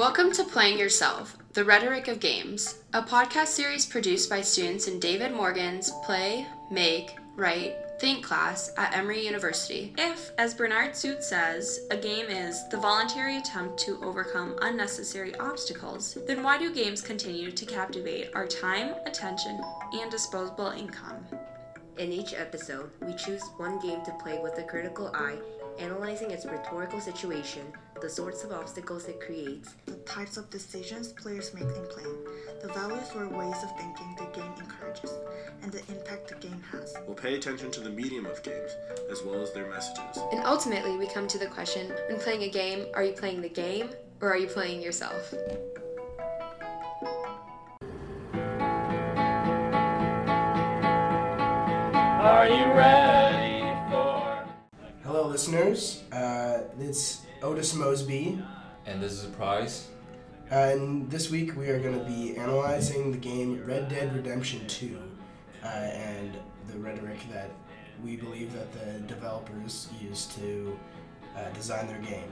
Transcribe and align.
Welcome 0.00 0.32
to 0.32 0.44
Playing 0.44 0.78
Yourself, 0.78 1.36
the 1.52 1.62
Rhetoric 1.62 2.08
of 2.08 2.20
Games, 2.20 2.78
a 2.94 3.02
podcast 3.02 3.48
series 3.48 3.84
produced 3.84 4.30
by 4.30 4.40
students 4.40 4.88
in 4.88 4.98
David 4.98 5.30
Morgan's 5.30 5.90
Play, 6.06 6.46
Make, 6.70 7.18
Write, 7.36 7.76
Think 8.00 8.24
class 8.24 8.72
at 8.78 8.96
Emory 8.96 9.22
University. 9.26 9.92
If, 9.98 10.30
as 10.38 10.54
Bernard 10.54 10.96
Suits 10.96 11.28
says, 11.28 11.80
a 11.90 11.98
game 11.98 12.30
is 12.30 12.66
the 12.70 12.78
voluntary 12.78 13.36
attempt 13.36 13.78
to 13.80 14.02
overcome 14.02 14.56
unnecessary 14.62 15.36
obstacles, 15.36 16.16
then 16.26 16.42
why 16.42 16.56
do 16.56 16.72
games 16.72 17.02
continue 17.02 17.52
to 17.52 17.66
captivate 17.66 18.34
our 18.34 18.46
time, 18.46 18.94
attention, 19.04 19.60
and 19.92 20.10
disposable 20.10 20.68
income? 20.68 21.26
In 21.98 22.10
each 22.10 22.32
episode, 22.32 22.90
we 23.02 23.12
choose 23.12 23.42
one 23.58 23.78
game 23.80 24.02
to 24.06 24.16
play 24.22 24.38
with 24.42 24.56
a 24.56 24.62
critical 24.64 25.10
eye, 25.14 25.36
analyzing 25.78 26.30
its 26.30 26.46
rhetorical 26.46 27.02
situation, 27.02 27.70
the 28.00 28.08
sorts 28.08 28.44
of 28.44 28.52
obstacles 28.52 29.06
it 29.08 29.20
creates, 29.20 29.74
the 29.84 29.96
types 30.06 30.38
of 30.38 30.48
decisions 30.48 31.12
players 31.12 31.52
make 31.52 31.64
in 31.64 31.86
playing, 31.90 32.16
the 32.62 32.68
values 32.68 33.10
or 33.14 33.28
ways 33.28 33.62
of 33.62 33.76
thinking 33.76 34.16
the 34.16 34.24
game 34.32 34.52
encourages, 34.58 35.12
and 35.62 35.70
the 35.70 35.80
impact 35.92 36.28
the 36.28 36.34
game 36.36 36.62
has. 36.72 36.94
We'll 37.06 37.14
pay 37.14 37.34
attention 37.34 37.70
to 37.72 37.80
the 37.80 37.90
medium 37.90 38.24
of 38.24 38.42
games, 38.42 38.70
as 39.10 39.22
well 39.22 39.42
as 39.42 39.52
their 39.52 39.68
messages. 39.68 40.18
And 40.32 40.42
ultimately, 40.44 40.96
we 40.96 41.08
come 41.08 41.28
to 41.28 41.38
the 41.38 41.46
question 41.46 41.92
when 42.08 42.18
playing 42.18 42.44
a 42.44 42.48
game, 42.48 42.86
are 42.94 43.04
you 43.04 43.12
playing 43.12 43.42
the 43.42 43.50
game 43.50 43.90
or 44.22 44.32
are 44.32 44.38
you 44.38 44.46
playing 44.46 44.80
yourself? 44.80 45.34
Are 52.22 52.48
you 52.48 52.64
ready 52.72 53.60
for? 53.90 54.46
Hello, 55.02 55.26
listeners. 55.28 56.02
Uh, 56.12 56.62
it's 56.78 57.22
Otis 57.42 57.74
Mosby, 57.74 58.38
And 58.86 59.02
this 59.02 59.12
is 59.12 59.26
Price. 59.26 59.88
and 60.50 61.10
this 61.10 61.30
week 61.30 61.56
we 61.56 61.68
are 61.68 61.78
going 61.78 61.98
to 61.98 62.04
be 62.04 62.36
analyzing 62.36 63.12
the 63.12 63.18
game 63.18 63.62
Red 63.66 63.88
Dead 63.88 64.14
Redemption 64.14 64.66
2 64.66 64.98
uh, 65.62 65.66
and 65.66 66.36
the 66.68 66.78
rhetoric 66.78 67.18
that 67.32 67.50
we 68.04 68.16
believe 68.16 68.52
that 68.52 68.72
the 68.72 69.00
developers 69.06 69.88
used 70.00 70.32
to 70.32 70.78
uh, 71.36 71.48
design 71.50 71.86
their 71.86 71.98
game. 71.98 72.30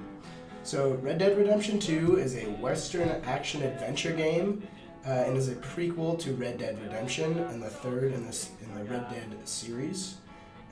So, 0.62 0.95
Red 0.95 1.19
Dead 1.19 1.39
Redemption 1.39 1.78
2 1.78 2.19
is 2.19 2.37
a 2.37 2.45
Western 2.61 3.09
action 3.25 3.62
adventure 3.62 4.12
game 4.12 4.67
uh, 5.06 5.11
and 5.11 5.37
is 5.37 5.48
a 5.48 5.55
prequel 5.56 6.19
to 6.20 6.33
Red 6.34 6.59
Dead 6.59 6.78
Redemption 6.83 7.39
and 7.39 7.62
the 7.62 7.70
third 7.70 8.12
in, 8.12 8.27
this, 8.27 8.50
in 8.62 8.75
the 8.75 8.84
Red 8.84 9.09
Dead 9.09 9.37
series. 9.48 10.17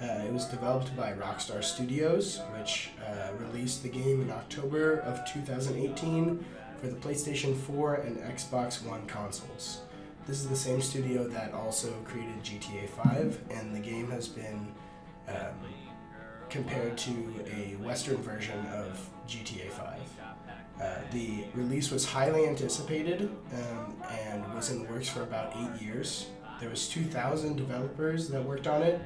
Uh, 0.01 0.05
it 0.27 0.33
was 0.33 0.45
developed 0.45 0.95
by 0.95 1.13
Rockstar 1.13 1.65
Studios, 1.65 2.41
which 2.59 2.91
uh, 3.07 3.33
released 3.39 3.83
the 3.83 3.89
game 3.89 4.21
in 4.21 4.31
October 4.31 4.99
of 4.99 5.25
2018 5.33 6.45
for 6.79 6.89
the 6.89 6.97
PlayStation 6.97 7.57
4 7.57 7.95
and 7.95 8.19
Xbox 8.19 8.85
One 8.85 9.07
consoles. 9.07 9.81
This 10.27 10.41
is 10.41 10.49
the 10.49 10.57
same 10.57 10.83
studio 10.83 11.27
that 11.29 11.55
also 11.55 11.93
created 12.05 12.43
GTA 12.43 12.91
5, 12.91 13.41
and 13.51 13.75
the 13.75 13.81
game 13.81 14.11
has 14.11 14.29
been 14.29 14.67
um, 15.29 15.55
compared 16.51 16.99
to 16.99 17.11
a 17.47 17.77
Western 17.83 18.17
version 18.19 18.59
of 18.67 19.09
GTA 19.27 19.71
5. 19.71 20.01
Uh, 20.79 20.95
the 21.11 21.45
release 21.55 21.91
was 21.91 22.05
highly 22.05 22.47
anticipated 22.47 23.31
um, 23.55 23.95
and 24.11 24.55
was 24.55 24.71
in 24.71 24.83
the 24.83 24.93
works 24.93 25.09
for 25.09 25.23
about 25.23 25.57
eight 25.57 25.81
years. 25.81 26.27
There 26.61 26.69
was 26.69 26.89
2,000 26.89 27.57
developers 27.57 28.29
that 28.29 28.45
worked 28.45 28.67
on 28.67 28.83
it. 28.83 29.01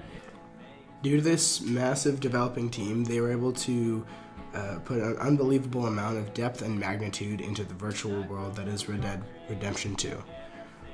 Due 1.02 1.16
to 1.16 1.22
this 1.22 1.62
massive 1.62 2.20
developing 2.20 2.68
team, 2.68 3.04
they 3.04 3.20
were 3.20 3.32
able 3.32 3.52
to 3.52 4.04
uh, 4.54 4.78
put 4.84 4.98
an 4.98 5.16
unbelievable 5.16 5.86
amount 5.86 6.18
of 6.18 6.34
depth 6.34 6.60
and 6.60 6.78
magnitude 6.78 7.40
into 7.40 7.64
the 7.64 7.74
virtual 7.74 8.22
world 8.24 8.54
that 8.56 8.68
is 8.68 8.88
Red 8.88 9.00
Dead 9.00 9.22
Redemption 9.48 9.96
2. 9.96 10.22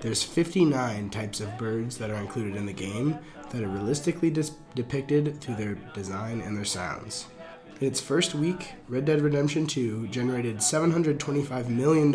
There's 0.01 0.23
59 0.23 1.11
types 1.11 1.41
of 1.41 1.57
birds 1.59 1.99
that 1.99 2.11
are 2.11 2.21
included 2.21 2.55
in 2.55 2.67
the 2.67 2.73
game 2.73 3.19
that 3.51 3.63
are 3.63 3.69
realistically 3.69 4.31
dis- 4.31 4.53
depicted 4.77 5.41
through 5.41 5.57
their 5.57 5.75
design 5.95 6.41
and 6.41 6.57
their 6.57 6.65
sounds. 6.65 7.27
In 7.81 7.89
its 7.89 8.01
first 8.01 8.35
week, 8.35 8.75
Red 8.89 9.07
Dead 9.07 9.21
Redemption 9.21 9.67
2 9.67 10.09
generated 10.09 10.59
$725 10.59 11.69
million 11.69 12.15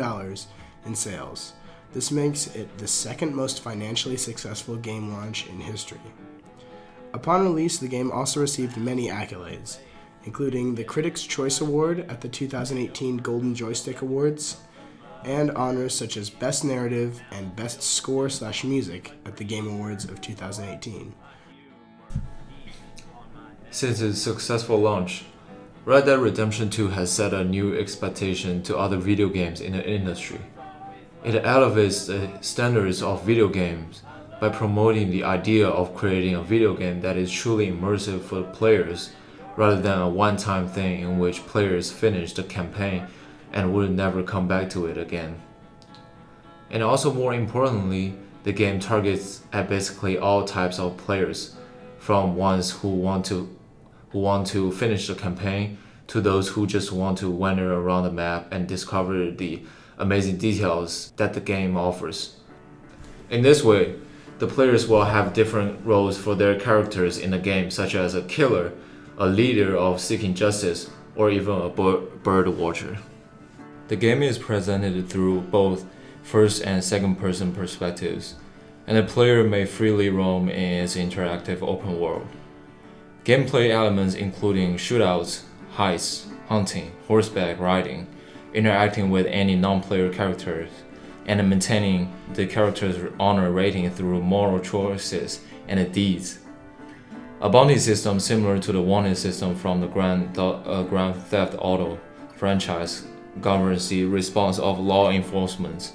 in 0.85 0.95
sales. 0.95 1.53
This 1.91 2.09
makes 2.09 2.55
it 2.55 2.77
the 2.77 2.87
second 2.87 3.35
most 3.35 3.61
financially 3.61 4.17
successful 4.17 4.77
game 4.77 5.11
launch 5.11 5.47
in 5.47 5.59
history. 5.59 5.99
Upon 7.13 7.43
release, 7.43 7.77
the 7.77 7.87
game 7.87 8.11
also 8.11 8.39
received 8.39 8.77
many 8.77 9.09
accolades, 9.09 9.77
including 10.23 10.75
the 10.75 10.83
Critics' 10.83 11.23
Choice 11.23 11.59
Award 11.59 12.05
at 12.09 12.21
the 12.21 12.29
2018 12.29 13.17
Golden 13.17 13.53
Joystick 13.53 14.01
Awards, 14.01 14.57
and 15.23 15.51
honors 15.51 15.93
such 15.93 16.17
as 16.17 16.29
Best 16.29 16.63
Narrative 16.63 17.21
and 17.31 17.55
Best 17.55 17.83
Score 17.83 18.29
slash 18.29 18.63
Music 18.63 19.11
at 19.25 19.37
the 19.37 19.43
Game 19.43 19.67
Awards 19.67 20.05
of 20.05 20.21
2018. 20.21 21.13
Since 23.69 24.01
its 24.01 24.19
successful 24.19 24.79
launch, 24.79 25.25
Red 25.85 26.05
Dead 26.05 26.19
Redemption 26.19 26.69
2 26.69 26.89
has 26.89 27.11
set 27.11 27.33
a 27.33 27.43
new 27.43 27.77
expectation 27.77 28.61
to 28.63 28.77
other 28.77 28.97
video 28.97 29.29
games 29.29 29.61
in 29.61 29.73
the 29.73 29.87
industry. 29.87 30.39
It 31.23 31.35
elevates 31.45 32.07
the 32.07 32.29
uh, 32.29 32.41
standards 32.41 33.01
of 33.01 33.23
video 33.23 33.47
games 33.47 34.01
by 34.41 34.49
promoting 34.49 35.11
the 35.11 35.23
idea 35.23 35.67
of 35.67 35.93
creating 35.93 36.33
a 36.33 36.41
video 36.41 36.73
game 36.73 36.99
that 36.99 37.15
is 37.15 37.31
truly 37.31 37.71
immersive 37.71 38.19
for 38.19 38.41
players 38.41 39.11
rather 39.55 39.79
than 39.79 40.01
a 40.01 40.09
one 40.09 40.35
time 40.35 40.67
thing 40.67 41.01
in 41.01 41.19
which 41.19 41.45
players 41.45 41.91
finish 41.91 42.33
the 42.33 42.41
campaign 42.41 43.05
and 43.53 43.71
would 43.71 43.91
never 43.91 44.23
come 44.23 44.47
back 44.47 44.67
to 44.67 44.87
it 44.87 44.97
again. 44.97 45.39
And 46.71 46.81
also, 46.81 47.13
more 47.13 47.35
importantly, 47.35 48.15
the 48.43 48.51
game 48.51 48.79
targets 48.79 49.43
at 49.53 49.69
basically 49.69 50.17
all 50.17 50.43
types 50.43 50.79
of 50.79 50.97
players, 50.97 51.55
from 51.99 52.35
ones 52.35 52.71
who 52.71 52.89
want 52.89 53.25
to 53.27 53.55
who 54.09 54.19
want 54.19 54.47
to 54.47 54.71
finish 54.71 55.05
the 55.05 55.13
campaign 55.13 55.77
to 56.07 56.19
those 56.19 56.49
who 56.49 56.65
just 56.65 56.91
want 56.91 57.19
to 57.19 57.29
wander 57.29 57.75
around 57.75 58.05
the 58.05 58.11
map 58.11 58.51
and 58.51 58.67
discover 58.67 59.29
the 59.29 59.61
amazing 59.99 60.37
details 60.37 61.13
that 61.17 61.35
the 61.35 61.39
game 61.39 61.77
offers. 61.77 62.37
In 63.29 63.43
this 63.43 63.63
way, 63.63 63.95
the 64.41 64.47
players 64.47 64.87
will 64.87 65.05
have 65.05 65.35
different 65.35 65.85
roles 65.85 66.17
for 66.17 66.33
their 66.33 66.59
characters 66.59 67.19
in 67.19 67.29
the 67.29 67.37
game, 67.37 67.69
such 67.69 67.93
as 67.93 68.15
a 68.15 68.23
killer, 68.23 68.73
a 69.19 69.27
leader 69.27 69.77
of 69.77 70.01
seeking 70.01 70.33
justice, 70.33 70.89
or 71.15 71.29
even 71.29 71.61
a 71.61 71.69
bird 71.69 72.47
watcher. 72.47 72.97
The 73.87 73.95
game 73.95 74.23
is 74.23 74.39
presented 74.39 75.07
through 75.07 75.41
both 75.41 75.85
first 76.23 76.63
and 76.63 76.83
second 76.83 77.17
person 77.17 77.53
perspectives, 77.53 78.33
and 78.87 78.97
the 78.97 79.03
player 79.03 79.43
may 79.43 79.65
freely 79.65 80.09
roam 80.09 80.49
in 80.49 80.83
its 80.85 80.95
interactive 80.95 81.61
open 81.61 81.99
world. 81.99 82.25
Gameplay 83.23 83.69
elements 83.69 84.15
including 84.15 84.77
shootouts, 84.77 85.43
heists, 85.75 86.25
hunting, 86.47 86.93
horseback 87.07 87.59
riding, 87.59 88.07
interacting 88.55 89.11
with 89.11 89.27
any 89.27 89.55
non 89.55 89.81
player 89.81 90.11
characters, 90.11 90.71
and 91.25 91.49
maintaining 91.49 92.11
the 92.33 92.45
character's 92.45 93.11
honor 93.19 93.51
rating 93.51 93.89
through 93.89 94.21
moral 94.21 94.59
choices 94.59 95.41
and 95.67 95.91
deeds. 95.93 96.39
A 97.41 97.49
bounty 97.49 97.77
system 97.77 98.19
similar 98.19 98.59
to 98.59 98.71
the 98.71 98.81
wanted 98.81 99.17
system 99.17 99.55
from 99.55 99.81
the 99.81 99.87
Grand, 99.87 100.37
uh, 100.37 100.83
Grand 100.83 101.15
Theft 101.15 101.55
Auto 101.57 101.99
franchise 102.35 103.05
governs 103.39 103.87
the 103.87 104.05
response 104.05 104.59
of 104.59 104.79
law 104.79 105.09
enforcement 105.09 105.93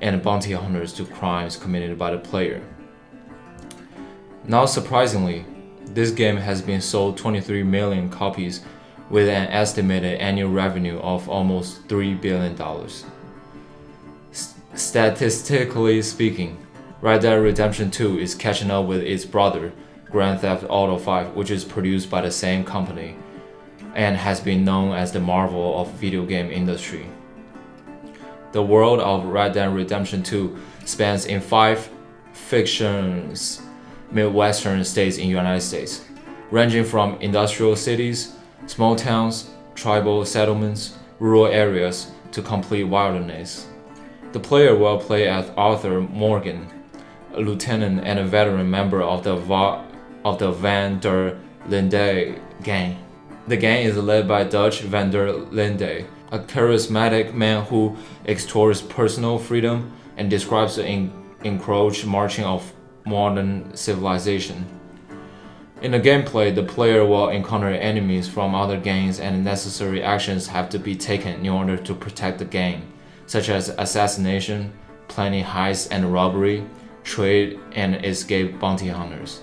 and 0.00 0.22
bounty 0.22 0.52
hunters 0.52 0.92
to 0.94 1.04
crimes 1.04 1.56
committed 1.56 1.98
by 1.98 2.10
the 2.10 2.18
player. 2.18 2.62
Not 4.46 4.66
surprisingly, 4.66 5.44
this 5.84 6.10
game 6.10 6.36
has 6.36 6.62
been 6.62 6.80
sold 6.80 7.18
23 7.18 7.62
million 7.62 8.08
copies 8.08 8.62
with 9.10 9.28
an 9.28 9.48
estimated 9.48 10.18
annual 10.20 10.50
revenue 10.50 10.98
of 11.00 11.28
almost 11.28 11.86
$3 11.88 12.20
billion. 12.20 12.56
Statistically 14.74 16.00
speaking, 16.00 16.56
Red 17.00 17.22
Dead 17.22 17.34
Redemption 17.34 17.90
2 17.90 18.20
is 18.20 18.36
catching 18.36 18.70
up 18.70 18.86
with 18.86 19.02
its 19.02 19.24
brother, 19.24 19.72
Grand 20.04 20.40
Theft 20.40 20.64
Auto 20.68 20.96
5, 20.96 21.34
which 21.34 21.50
is 21.50 21.64
produced 21.64 22.08
by 22.08 22.20
the 22.20 22.30
same 22.30 22.64
company 22.64 23.16
and 23.94 24.16
has 24.16 24.40
been 24.40 24.64
known 24.64 24.92
as 24.92 25.10
the 25.10 25.18
marvel 25.18 25.80
of 25.80 25.90
video 25.94 26.24
game 26.24 26.50
industry. 26.52 27.06
The 28.52 28.62
world 28.62 29.00
of 29.00 29.24
Red 29.24 29.54
Dead 29.54 29.74
Redemption 29.74 30.22
2 30.22 30.56
spans 30.84 31.26
in 31.26 31.40
five 31.40 31.90
fictions 32.32 33.62
Midwestern 34.12 34.84
states 34.84 35.18
in 35.18 35.24
the 35.24 35.30
United 35.30 35.62
States, 35.62 36.04
ranging 36.50 36.84
from 36.84 37.16
industrial 37.20 37.74
cities, 37.74 38.36
small 38.66 38.94
towns, 38.94 39.50
tribal 39.74 40.24
settlements, 40.24 40.96
rural 41.18 41.46
areas 41.46 42.10
to 42.32 42.42
complete 42.42 42.84
wilderness. 42.84 43.66
The 44.32 44.40
player 44.40 44.76
will 44.76 44.98
play 44.98 45.28
as 45.28 45.50
Arthur 45.56 46.00
Morgan, 46.00 46.68
a 47.34 47.40
lieutenant 47.40 48.02
and 48.04 48.18
a 48.18 48.24
veteran 48.24 48.70
member 48.70 49.02
of 49.02 49.24
the 49.24 49.34
Va- 49.34 49.84
of 50.24 50.38
the 50.38 50.52
Van 50.52 51.00
der 51.00 51.36
Linde 51.68 52.38
gang. 52.62 52.96
The 53.48 53.56
gang 53.56 53.84
is 53.84 53.96
led 53.96 54.28
by 54.28 54.44
Dutch 54.44 54.82
van 54.82 55.10
der 55.10 55.32
Linde, 55.32 56.06
a 56.30 56.38
charismatic 56.38 57.34
man 57.34 57.64
who 57.64 57.96
extols 58.24 58.82
personal 58.82 59.38
freedom 59.38 59.92
and 60.16 60.30
describes 60.30 60.76
the 60.76 60.84
en- 60.84 61.12
encroached 61.42 62.06
marching 62.06 62.44
of 62.44 62.72
modern 63.04 63.74
civilization. 63.74 64.64
In 65.82 65.90
the 65.90 65.98
gameplay, 65.98 66.54
the 66.54 66.62
player 66.62 67.04
will 67.04 67.30
encounter 67.30 67.70
enemies 67.70 68.28
from 68.28 68.54
other 68.54 68.78
gangs 68.78 69.18
and 69.18 69.42
necessary 69.42 70.02
actions 70.02 70.46
have 70.46 70.68
to 70.68 70.78
be 70.78 70.94
taken 70.94 71.44
in 71.44 71.48
order 71.48 71.76
to 71.78 71.94
protect 71.94 72.38
the 72.38 72.44
gang, 72.44 72.82
such 73.30 73.48
as 73.48 73.68
assassination, 73.78 74.72
planning 75.06 75.44
heists 75.44 75.86
and 75.92 76.12
robbery, 76.12 76.66
trade, 77.04 77.60
and 77.76 78.04
escape 78.04 78.58
bounty 78.58 78.88
hunters. 78.88 79.40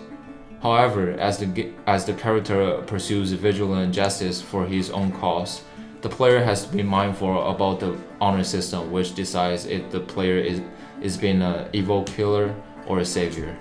However, 0.62 1.12
as 1.12 1.38
the, 1.38 1.72
as 1.86 2.04
the 2.04 2.12
character 2.12 2.82
pursues 2.86 3.32
vigilant 3.32 3.96
justice 3.96 4.42
for 4.42 4.66
his 4.66 4.90
own 4.90 5.14
cause, 5.14 5.62
the 6.02 6.10
player 6.10 6.44
has 6.44 6.66
to 6.66 6.76
be 6.76 6.84
mindful 6.84 7.50
about 7.50 7.80
the 7.80 7.98
honor 8.20 8.44
system, 8.44 8.92
which 8.92 9.16
decides 9.16 9.66
if 9.66 9.90
the 9.90 10.02
player 10.02 10.38
is, 10.38 10.60
is 11.02 11.16
being 11.16 11.42
an 11.42 11.70
evil 11.72 12.04
killer 12.04 12.54
or 12.88 13.00
a 13.00 13.06
savior. 13.06 13.58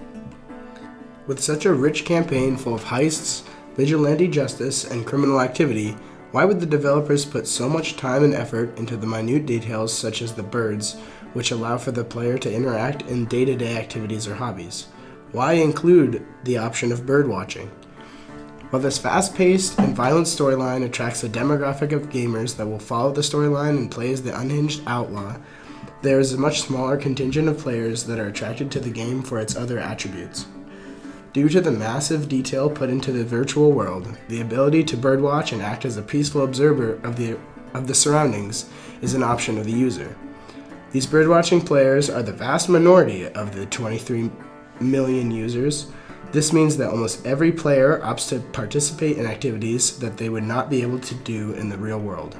With 1.29 1.39
such 1.39 1.67
a 1.67 1.73
rich 1.73 2.05
campaign 2.05 2.57
full 2.57 2.75
of 2.75 2.83
heists, 2.83 3.45
vigilante 3.77 4.27
justice, 4.27 4.91
and 4.91 5.07
criminal 5.07 5.41
activity, 5.41 5.97
why 6.33 6.45
would 6.45 6.61
the 6.61 6.67
developers 6.67 7.25
put 7.25 7.47
so 7.47 7.69
much 7.69 7.97
time 7.97 8.25
and 8.25 8.35
effort 8.35 8.77
into 8.79 8.97
the 8.97 9.07
minute 9.07 9.47
details 9.47 9.97
such 9.97 10.23
as 10.23 10.35
the 10.35 10.43
birds, 10.43 10.95
which 11.33 11.51
allow 11.51 11.79
for 11.79 11.93
the 11.93 12.05
player 12.05 12.37
to 12.39 12.53
interact 12.53 13.03
in 13.03 13.27
day 13.27 13.45
to 13.45 13.55
day 13.55 13.77
activities 13.77 14.27
or 14.27 14.35
hobbies? 14.35 14.89
Why 15.33 15.55
include 15.55 16.27
the 16.45 16.59
option 16.59 16.93
of 16.93 17.07
bird 17.07 17.29
watching? 17.29 17.71
While 18.71 18.83
this 18.83 18.99
fast 18.99 19.35
paced 19.35 19.79
and 19.79 19.95
violent 19.95 20.27
storyline 20.27 20.85
attracts 20.85 21.23
a 21.23 21.29
demographic 21.29 21.93
of 21.93 22.09
gamers 22.09 22.57
that 22.57 22.67
will 22.67 22.81
follow 22.81 23.13
the 23.13 23.21
storyline 23.21 23.79
and 23.79 23.91
play 23.91 24.13
as 24.13 24.23
the 24.23 24.39
unhinged 24.39 24.83
outlaw, 24.87 25.37
there 26.03 26.19
is 26.19 26.33
a 26.33 26.39
much 26.39 26.63
smaller 26.63 26.97
contingent 26.97 27.49
of 27.49 27.59
players 27.59 28.05
that 28.05 28.19
are 28.19 28.27
attracted 28.27 28.71
to 28.73 28.81
the 28.81 28.91
game 28.91 29.23
for 29.23 29.39
its 29.39 29.57
other 29.57 29.79
attributes. 29.79 30.47
Due 31.37 31.51
to 31.51 31.61
the 31.61 31.71
massive 31.71 32.31
detail 32.31 32.71
put 32.71 32.89
into 32.89 33.13
the 33.13 33.23
virtual 33.23 33.71
world, 33.71 34.17
the 34.29 34.41
ability 34.41 34.83
to 34.83 34.97
birdwatch 34.97 35.53
and 35.53 35.61
act 35.61 35.85
as 35.85 35.99
a 35.99 36.03
peaceful 36.03 36.43
observer 36.43 36.95
of 37.07 37.17
the, 37.17 37.39
of 37.75 37.87
the 37.87 37.95
surroundings 37.95 38.71
is 39.03 39.13
an 39.13 39.23
option 39.23 39.59
of 39.59 39.67
the 39.67 39.71
user. 39.71 40.17
These 40.93 41.07
birdwatching 41.07 41.67
players 41.67 42.09
are 42.09 42.23
the 42.23 42.33
vast 42.33 42.71
minority 42.71 43.29
of 43.29 43.55
the 43.55 43.67
23 43.67 44.31
million 44.81 45.31
users. 45.31 45.89
This 46.33 46.55
means 46.55 46.79
that 46.79 46.89
almost 46.89 47.27
every 47.27 47.53
player 47.53 48.01
opts 48.03 48.31
to 48.31 48.41
participate 48.53 49.19
in 49.19 49.27
activities 49.27 49.99
that 49.99 50.17
they 50.17 50.31
would 50.31 50.45
not 50.45 50.71
be 50.71 50.81
able 50.81 51.01
to 51.01 51.15
do 51.17 51.53
in 51.53 51.69
the 51.69 51.77
real 51.77 52.01
world. 52.01 52.35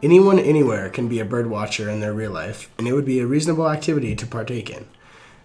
Anyone 0.00 0.38
anywhere 0.38 0.90
can 0.90 1.08
be 1.08 1.18
a 1.18 1.26
birdwatcher 1.26 1.92
in 1.92 1.98
their 1.98 2.14
real 2.14 2.30
life, 2.30 2.70
and 2.78 2.86
it 2.86 2.92
would 2.92 3.04
be 3.04 3.18
a 3.18 3.26
reasonable 3.26 3.68
activity 3.68 4.14
to 4.14 4.28
partake 4.28 4.70
in. 4.70 4.86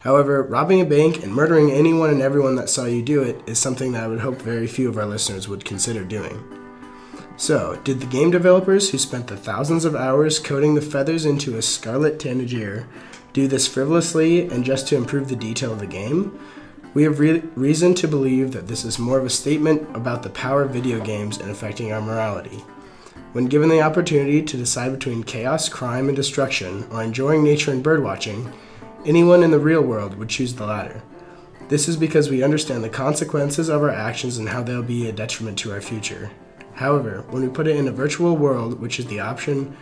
However, 0.03 0.43
robbing 0.43 0.81
a 0.81 0.85
bank 0.85 1.23
and 1.23 1.33
murdering 1.33 1.71
anyone 1.71 2.09
and 2.09 2.21
everyone 2.21 2.55
that 2.57 2.69
saw 2.69 2.83
you 2.83 3.01
do 3.01 3.23
it 3.23 3.41
is 3.47 3.57
something 3.57 3.93
that 3.93 4.03
I 4.03 4.07
would 4.07 4.19
hope 4.19 4.41
very 4.41 4.67
few 4.67 4.89
of 4.89 4.97
our 4.97 5.05
listeners 5.05 5.47
would 5.47 5.63
consider 5.63 6.03
doing. 6.03 6.43
So, 7.37 7.79
did 7.85 8.01
the 8.01 8.05
game 8.05 8.29
developers 8.29 8.89
who 8.89 8.97
spent 8.97 9.27
the 9.27 9.37
thousands 9.37 9.85
of 9.85 9.95
hours 9.95 10.39
coding 10.39 10.75
the 10.75 10.81
feathers 10.81 11.25
into 11.25 11.57
a 11.57 11.61
scarlet 11.61 12.19
tanager 12.19 12.85
do 13.31 13.47
this 13.47 13.65
frivolously 13.65 14.47
and 14.49 14.65
just 14.65 14.87
to 14.89 14.97
improve 14.97 15.29
the 15.29 15.37
detail 15.37 15.71
of 15.71 15.79
the 15.79 15.87
game? 15.87 16.37
We 16.93 17.03
have 17.03 17.19
re- 17.19 17.41
reason 17.55 17.95
to 17.95 18.07
believe 18.07 18.51
that 18.51 18.67
this 18.67 18.83
is 18.83 18.99
more 18.99 19.17
of 19.17 19.25
a 19.25 19.29
statement 19.29 19.87
about 19.95 20.21
the 20.21 20.29
power 20.29 20.63
of 20.63 20.71
video 20.71 20.99
games 20.99 21.39
in 21.39 21.49
affecting 21.49 21.93
our 21.93 22.01
morality. 22.01 22.61
When 23.31 23.45
given 23.45 23.69
the 23.69 23.81
opportunity 23.81 24.43
to 24.43 24.57
decide 24.57 24.91
between 24.91 25.23
chaos, 25.23 25.69
crime, 25.69 26.07
and 26.09 26.15
destruction, 26.15 26.85
or 26.91 27.01
enjoying 27.01 27.43
nature 27.43 27.71
and 27.71 27.83
birdwatching, 27.83 28.53
Anyone 29.05 29.43
in 29.43 29.51
the 29.51 29.59
real 29.59 29.81
world 29.81 30.15
would 30.15 30.29
choose 30.29 30.55
the 30.55 30.65
latter. 30.65 31.03
This 31.67 31.89
is 31.89 31.97
because 31.97 32.29
we 32.29 32.41
understand 32.41 32.85
the 32.85 32.89
consequences 32.89 33.67
of 33.67 33.81
our 33.81 33.89
actions 33.89 34.37
and 34.37 34.47
how 34.47 34.63
they'll 34.63 34.81
be 34.81 35.09
a 35.09 35.11
detriment 35.11 35.59
to 35.59 35.73
our 35.73 35.81
future. 35.81 36.31
However, 36.75 37.25
when 37.29 37.43
we 37.43 37.49
put 37.49 37.67
it 37.67 37.75
in 37.75 37.89
a 37.89 37.91
virtual 37.91 38.37
world, 38.37 38.79
which 38.79 38.99
is 38.99 39.05
the 39.07 39.19
option 39.19 39.75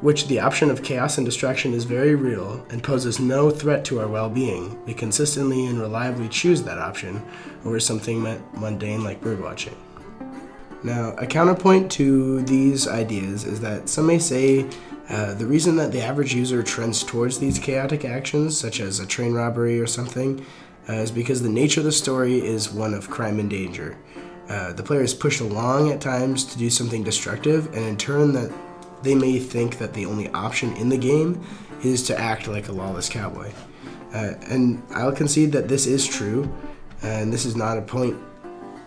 which 0.00 0.28
the 0.28 0.38
option 0.38 0.70
of 0.70 0.82
chaos 0.82 1.18
and 1.18 1.24
destruction 1.24 1.74
is 1.74 1.82
very 1.82 2.14
real 2.14 2.64
and 2.70 2.84
poses 2.84 3.18
no 3.18 3.50
threat 3.50 3.84
to 3.86 3.98
our 3.98 4.06
well-being, 4.06 4.80
we 4.84 4.94
consistently 4.94 5.66
and 5.66 5.80
reliably 5.80 6.28
choose 6.28 6.62
that 6.62 6.78
option 6.78 7.20
over 7.64 7.80
something 7.80 8.22
mundane 8.54 9.02
like 9.02 9.20
birdwatching. 9.20 9.74
Now, 10.84 11.14
a 11.18 11.26
counterpoint 11.26 11.90
to 11.92 12.42
these 12.42 12.86
ideas 12.86 13.44
is 13.44 13.60
that 13.60 13.88
some 13.88 14.06
may 14.06 14.20
say 14.20 14.68
uh, 15.08 15.34
the 15.34 15.46
reason 15.46 15.76
that 15.76 15.90
the 15.92 16.02
average 16.02 16.34
user 16.34 16.62
trends 16.62 17.02
towards 17.02 17.38
these 17.38 17.58
chaotic 17.58 18.04
actions, 18.04 18.58
such 18.58 18.78
as 18.80 19.00
a 19.00 19.06
train 19.06 19.32
robbery 19.32 19.80
or 19.80 19.86
something, 19.86 20.44
uh, 20.88 20.94
is 20.94 21.10
because 21.10 21.42
the 21.42 21.48
nature 21.48 21.80
of 21.80 21.84
the 21.84 21.92
story 21.92 22.38
is 22.44 22.70
one 22.70 22.94
of 22.94 23.08
crime 23.08 23.38
and 23.38 23.48
danger. 23.48 23.96
Uh, 24.48 24.72
the 24.72 24.82
player 24.82 25.02
is 25.02 25.14
pushed 25.14 25.40
along 25.40 25.90
at 25.90 26.00
times 26.00 26.44
to 26.44 26.58
do 26.58 26.70
something 26.70 27.02
destructive, 27.02 27.66
and 27.74 27.84
in 27.84 27.96
turn, 27.96 28.32
that 28.32 28.52
they 29.02 29.14
may 29.14 29.38
think 29.38 29.78
that 29.78 29.94
the 29.94 30.06
only 30.06 30.28
option 30.30 30.74
in 30.76 30.88
the 30.88 30.96
game 30.96 31.44
is 31.84 32.02
to 32.02 32.18
act 32.18 32.48
like 32.48 32.68
a 32.68 32.72
lawless 32.72 33.08
cowboy. 33.08 33.50
Uh, 34.12 34.34
and 34.48 34.82
I'll 34.90 35.12
concede 35.12 35.52
that 35.52 35.68
this 35.68 35.86
is 35.86 36.06
true, 36.06 36.52
and 37.02 37.32
this 37.32 37.44
is 37.44 37.56
not 37.56 37.78
a 37.78 37.82
point, 37.82 38.16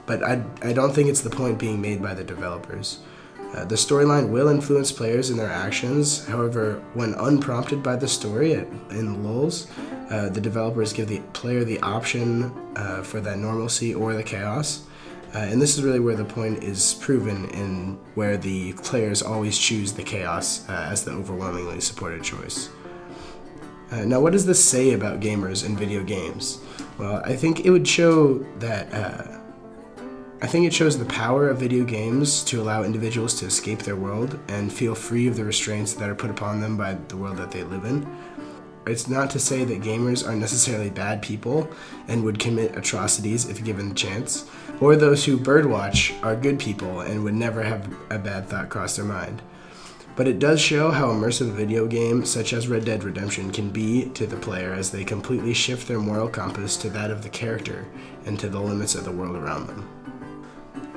but 0.05 0.23
I, 0.23 0.43
I 0.63 0.73
don't 0.73 0.93
think 0.93 1.09
it's 1.09 1.21
the 1.21 1.29
point 1.29 1.59
being 1.59 1.79
made 1.79 2.01
by 2.01 2.13
the 2.13 2.23
developers. 2.23 2.99
Uh, 3.53 3.65
the 3.65 3.75
storyline 3.75 4.29
will 4.29 4.47
influence 4.47 4.91
players 4.91 5.29
in 5.29 5.37
their 5.37 5.49
actions. 5.49 6.25
However, 6.25 6.81
when 6.93 7.13
unprompted 7.15 7.83
by 7.83 7.97
the 7.97 8.07
story 8.07 8.55
at, 8.55 8.67
in 8.91 9.23
lulls, 9.23 9.67
uh, 10.09 10.29
the 10.29 10.39
developers 10.39 10.93
give 10.93 11.07
the 11.07 11.19
player 11.33 11.63
the 11.63 11.79
option 11.81 12.51
uh, 12.77 13.01
for 13.01 13.19
that 13.21 13.39
normalcy 13.39 13.93
or 13.93 14.13
the 14.13 14.23
chaos. 14.23 14.83
Uh, 15.33 15.39
and 15.39 15.61
this 15.61 15.77
is 15.77 15.83
really 15.83 15.99
where 15.99 16.15
the 16.15 16.25
point 16.25 16.63
is 16.63 16.95
proven 16.95 17.49
in 17.51 17.97
where 18.15 18.37
the 18.37 18.73
players 18.73 19.21
always 19.21 19.57
choose 19.57 19.93
the 19.93 20.03
chaos 20.03 20.67
uh, 20.69 20.87
as 20.89 21.03
the 21.05 21.11
overwhelmingly 21.11 21.79
supported 21.79 22.23
choice. 22.23 22.69
Uh, 23.91 24.05
now, 24.05 24.19
what 24.21 24.31
does 24.31 24.45
this 24.45 24.63
say 24.63 24.93
about 24.93 25.19
gamers 25.19 25.65
and 25.65 25.77
video 25.77 26.03
games? 26.03 26.59
Well, 26.97 27.21
I 27.25 27.35
think 27.35 27.65
it 27.65 27.69
would 27.69 27.87
show 27.87 28.39
that 28.59 29.40
I 30.43 30.47
think 30.47 30.65
it 30.65 30.73
shows 30.73 30.97
the 30.97 31.05
power 31.05 31.49
of 31.49 31.59
video 31.59 31.85
games 31.85 32.43
to 32.45 32.59
allow 32.59 32.81
individuals 32.81 33.35
to 33.35 33.45
escape 33.45 33.83
their 33.83 33.95
world 33.95 34.39
and 34.47 34.73
feel 34.73 34.95
free 34.95 35.27
of 35.27 35.35
the 35.35 35.45
restraints 35.45 35.93
that 35.93 36.09
are 36.09 36.15
put 36.15 36.31
upon 36.31 36.59
them 36.59 36.75
by 36.75 36.95
the 36.95 37.15
world 37.15 37.37
that 37.37 37.51
they 37.51 37.63
live 37.63 37.85
in. 37.85 38.07
It's 38.87 39.07
not 39.07 39.29
to 39.29 39.39
say 39.39 39.63
that 39.65 39.83
gamers 39.83 40.27
are 40.27 40.35
necessarily 40.35 40.89
bad 40.89 41.21
people 41.21 41.69
and 42.07 42.23
would 42.23 42.39
commit 42.39 42.75
atrocities 42.75 43.47
if 43.47 43.63
given 43.63 43.89
the 43.89 43.95
chance, 43.95 44.49
or 44.79 44.95
those 44.95 45.23
who 45.23 45.37
birdwatch 45.37 46.11
are 46.23 46.35
good 46.35 46.57
people 46.57 47.01
and 47.01 47.23
would 47.23 47.35
never 47.35 47.61
have 47.61 47.87
a 48.09 48.17
bad 48.17 48.49
thought 48.49 48.69
cross 48.69 48.95
their 48.95 49.05
mind. 49.05 49.43
But 50.15 50.27
it 50.27 50.39
does 50.39 50.59
show 50.59 50.89
how 50.89 51.09
immersive 51.09 51.49
a 51.49 51.53
video 51.53 51.85
game 51.85 52.25
such 52.25 52.51
as 52.53 52.67
Red 52.67 52.83
Dead 52.83 53.03
Redemption 53.03 53.51
can 53.51 53.69
be 53.69 54.09
to 54.15 54.25
the 54.25 54.37
player 54.37 54.73
as 54.73 54.89
they 54.89 55.03
completely 55.03 55.53
shift 55.53 55.87
their 55.87 55.99
moral 55.99 56.27
compass 56.27 56.77
to 56.77 56.89
that 56.89 57.11
of 57.11 57.21
the 57.21 57.29
character 57.29 57.85
and 58.25 58.39
to 58.39 58.49
the 58.49 58.59
limits 58.59 58.95
of 58.95 59.05
the 59.05 59.11
world 59.11 59.35
around 59.35 59.67
them. 59.67 60.00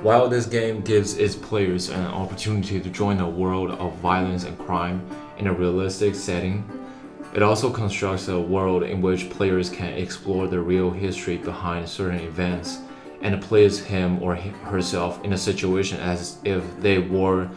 While 0.05 0.29
this 0.29 0.45
game 0.45 0.81
gives 0.81 1.17
its 1.17 1.35
players 1.35 1.89
an 1.89 2.05
opportunity 2.05 2.79
to 2.79 2.89
join 2.91 3.19
a 3.19 3.27
world 3.27 3.71
of 3.71 3.95
violence 3.95 4.43
and 4.43 4.55
crime 4.55 5.01
in 5.39 5.47
a 5.47 5.51
realistic 5.51 6.13
setting, 6.13 6.63
it 7.33 7.41
also 7.41 7.71
constructs 7.71 8.27
a 8.27 8.39
world 8.39 8.83
in 8.83 9.01
which 9.01 9.31
players 9.31 9.67
can 9.67 9.93
explore 9.93 10.45
the 10.45 10.59
real 10.59 10.91
history 10.91 11.37
behind 11.37 11.89
certain 11.89 12.19
events 12.19 12.81
and 13.23 13.41
place 13.41 13.79
him 13.79 14.21
or 14.21 14.35
herself 14.35 15.25
in 15.25 15.33
a 15.33 15.37
situation 15.39 15.99
as 15.99 16.37
if 16.43 16.63
they 16.81 16.99
were 16.99 17.49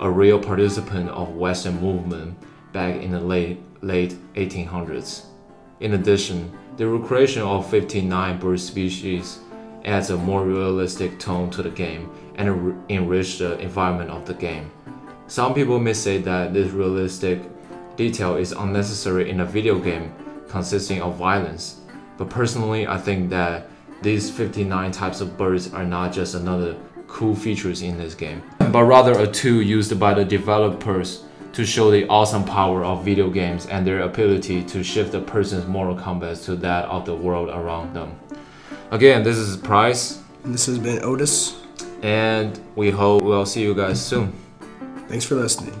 a 0.00 0.10
real 0.10 0.40
participant 0.40 1.08
of 1.10 1.36
Western 1.36 1.80
movement 1.80 2.36
back 2.72 2.96
in 2.96 3.12
the 3.12 3.20
late 3.20 3.60
late 3.82 4.16
1800s. 4.34 5.26
In 5.78 5.94
addition, 5.94 6.50
the 6.78 6.88
recreation 6.88 7.42
of 7.42 7.70
59 7.70 8.40
bird 8.40 8.58
species 8.58 9.38
adds 9.86 10.10
a 10.10 10.16
more 10.16 10.44
realistic 10.44 11.18
tone 11.18 11.48
to 11.50 11.62
the 11.62 11.70
game 11.70 12.10
and 12.34 12.76
enrich 12.90 13.38
the 13.38 13.58
environment 13.60 14.10
of 14.10 14.26
the 14.26 14.34
game. 14.34 14.70
Some 15.28 15.54
people 15.54 15.78
may 15.78 15.92
say 15.92 16.18
that 16.18 16.52
this 16.52 16.72
realistic 16.72 17.42
detail 17.96 18.36
is 18.36 18.52
unnecessary 18.52 19.30
in 19.30 19.40
a 19.40 19.44
video 19.46 19.78
game 19.78 20.12
consisting 20.48 21.00
of 21.00 21.16
violence, 21.16 21.80
but 22.18 22.28
personally 22.28 22.86
I 22.86 22.98
think 22.98 23.30
that 23.30 23.68
these 24.02 24.30
59 24.30 24.92
types 24.92 25.20
of 25.20 25.38
birds 25.38 25.72
are 25.72 25.84
not 25.84 26.12
just 26.12 26.34
another 26.34 26.76
cool 27.06 27.34
features 27.34 27.82
in 27.82 27.96
this 27.96 28.14
game, 28.14 28.42
but 28.58 28.84
rather 28.84 29.18
a 29.18 29.26
tool 29.26 29.62
used 29.62 29.98
by 29.98 30.12
the 30.12 30.24
developers 30.24 31.24
to 31.52 31.64
show 31.64 31.90
the 31.90 32.06
awesome 32.08 32.44
power 32.44 32.84
of 32.84 33.02
video 33.02 33.30
games 33.30 33.66
and 33.66 33.86
their 33.86 34.02
ability 34.02 34.62
to 34.62 34.84
shift 34.84 35.14
a 35.14 35.20
person's 35.20 35.66
moral 35.66 35.96
compass 35.96 36.44
to 36.44 36.54
that 36.56 36.84
of 36.84 37.06
the 37.06 37.14
world 37.14 37.48
around 37.48 37.94
them. 37.94 38.14
Again, 38.90 39.24
this 39.24 39.36
is 39.36 39.56
Price. 39.56 40.22
And 40.44 40.54
this 40.54 40.66
has 40.66 40.78
been 40.78 41.02
Otis. 41.02 41.60
And 42.02 42.58
we 42.76 42.90
hope 42.90 43.22
we'll 43.22 43.46
see 43.46 43.62
you 43.62 43.74
guys 43.74 44.04
soon. 44.04 44.32
Thanks 45.08 45.24
for 45.24 45.34
listening. 45.34 45.74